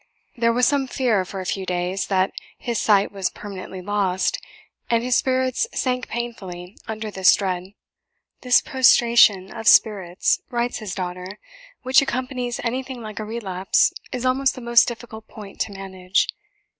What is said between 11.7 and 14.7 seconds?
"which accompanies anything like a relapse is almost the